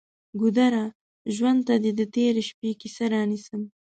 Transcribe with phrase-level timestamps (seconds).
[0.39, 0.85] ګودره!
[1.35, 3.61] ژوند ته دې د تیرې شپې کیسې رانیسم